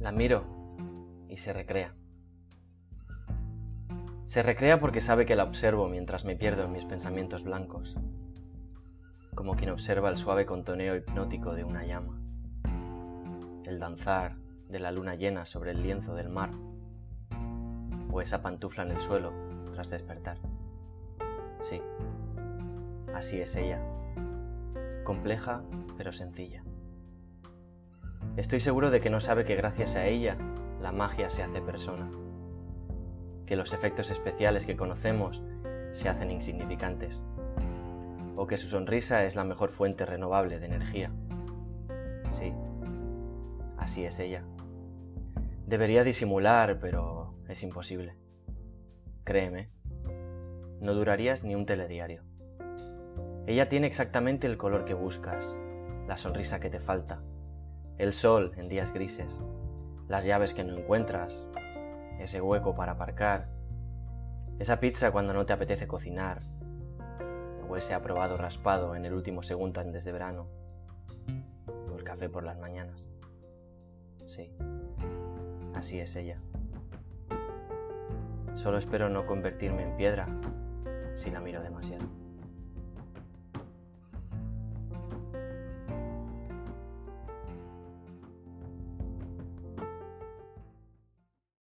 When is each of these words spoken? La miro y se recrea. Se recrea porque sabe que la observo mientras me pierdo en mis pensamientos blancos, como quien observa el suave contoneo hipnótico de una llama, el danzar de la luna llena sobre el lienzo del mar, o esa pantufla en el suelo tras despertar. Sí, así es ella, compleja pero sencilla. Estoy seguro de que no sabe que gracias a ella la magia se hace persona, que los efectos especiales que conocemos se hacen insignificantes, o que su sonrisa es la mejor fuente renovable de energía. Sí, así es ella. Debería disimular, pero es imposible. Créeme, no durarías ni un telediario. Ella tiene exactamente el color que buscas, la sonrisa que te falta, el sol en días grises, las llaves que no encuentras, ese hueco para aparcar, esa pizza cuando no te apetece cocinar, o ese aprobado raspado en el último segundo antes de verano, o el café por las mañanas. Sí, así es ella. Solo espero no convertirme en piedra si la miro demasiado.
La 0.00 0.12
miro 0.12 0.44
y 1.28 1.36
se 1.36 1.52
recrea. 1.52 1.92
Se 4.24 4.42
recrea 4.42 4.80
porque 4.80 5.02
sabe 5.02 5.26
que 5.26 5.36
la 5.36 5.44
observo 5.44 5.88
mientras 5.88 6.24
me 6.24 6.36
pierdo 6.36 6.64
en 6.64 6.72
mis 6.72 6.86
pensamientos 6.86 7.44
blancos, 7.44 7.98
como 9.34 9.56
quien 9.56 9.68
observa 9.68 10.08
el 10.08 10.16
suave 10.16 10.46
contoneo 10.46 10.96
hipnótico 10.96 11.52
de 11.52 11.64
una 11.64 11.84
llama, 11.84 12.18
el 13.66 13.78
danzar 13.78 14.36
de 14.70 14.78
la 14.78 14.90
luna 14.90 15.16
llena 15.16 15.44
sobre 15.44 15.72
el 15.72 15.82
lienzo 15.82 16.14
del 16.14 16.30
mar, 16.30 16.50
o 18.10 18.22
esa 18.22 18.40
pantufla 18.40 18.84
en 18.84 18.92
el 18.92 19.00
suelo 19.02 19.34
tras 19.74 19.90
despertar. 19.90 20.38
Sí, 21.60 21.82
así 23.14 23.38
es 23.38 23.54
ella, 23.54 23.82
compleja 25.04 25.62
pero 25.98 26.10
sencilla. 26.10 26.64
Estoy 28.36 28.60
seguro 28.60 28.90
de 28.90 29.00
que 29.00 29.10
no 29.10 29.20
sabe 29.20 29.44
que 29.44 29.56
gracias 29.56 29.96
a 29.96 30.06
ella 30.06 30.36
la 30.80 30.92
magia 30.92 31.30
se 31.30 31.42
hace 31.42 31.60
persona, 31.60 32.10
que 33.44 33.56
los 33.56 33.72
efectos 33.72 34.10
especiales 34.10 34.66
que 34.66 34.76
conocemos 34.76 35.42
se 35.92 36.08
hacen 36.08 36.30
insignificantes, 36.30 37.24
o 38.36 38.46
que 38.46 38.56
su 38.56 38.68
sonrisa 38.68 39.24
es 39.24 39.34
la 39.34 39.44
mejor 39.44 39.70
fuente 39.70 40.06
renovable 40.06 40.60
de 40.60 40.66
energía. 40.66 41.10
Sí, 42.30 42.54
así 43.76 44.04
es 44.04 44.20
ella. 44.20 44.44
Debería 45.66 46.04
disimular, 46.04 46.78
pero 46.80 47.34
es 47.48 47.62
imposible. 47.64 48.16
Créeme, 49.24 49.70
no 50.80 50.94
durarías 50.94 51.42
ni 51.42 51.56
un 51.56 51.66
telediario. 51.66 52.22
Ella 53.46 53.68
tiene 53.68 53.88
exactamente 53.88 54.46
el 54.46 54.56
color 54.56 54.84
que 54.84 54.94
buscas, 54.94 55.56
la 56.06 56.16
sonrisa 56.16 56.60
que 56.60 56.70
te 56.70 56.80
falta, 56.80 57.22
el 58.00 58.14
sol 58.14 58.52
en 58.56 58.70
días 58.70 58.94
grises, 58.94 59.38
las 60.08 60.24
llaves 60.24 60.54
que 60.54 60.64
no 60.64 60.74
encuentras, 60.74 61.46
ese 62.18 62.40
hueco 62.40 62.74
para 62.74 62.92
aparcar, 62.92 63.50
esa 64.58 64.80
pizza 64.80 65.12
cuando 65.12 65.34
no 65.34 65.44
te 65.44 65.52
apetece 65.52 65.86
cocinar, 65.86 66.40
o 67.68 67.76
ese 67.76 67.92
aprobado 67.92 68.36
raspado 68.36 68.96
en 68.96 69.04
el 69.04 69.12
último 69.12 69.42
segundo 69.42 69.82
antes 69.82 70.06
de 70.06 70.12
verano, 70.12 70.46
o 71.92 71.94
el 71.94 72.02
café 72.02 72.30
por 72.30 72.42
las 72.42 72.58
mañanas. 72.58 73.06
Sí, 74.26 74.50
así 75.74 76.00
es 76.00 76.16
ella. 76.16 76.40
Solo 78.54 78.78
espero 78.78 79.10
no 79.10 79.26
convertirme 79.26 79.82
en 79.82 79.96
piedra 79.98 80.26
si 81.16 81.30
la 81.30 81.40
miro 81.40 81.62
demasiado. 81.62 82.06